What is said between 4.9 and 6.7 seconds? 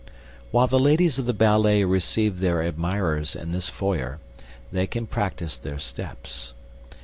practise their steps.